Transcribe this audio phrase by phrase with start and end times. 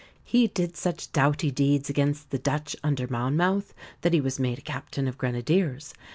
[0.23, 4.61] He did such doughty deeds against the Dutch, under Monmouth, that he was made a
[4.63, 5.93] Captain of Grenadiers.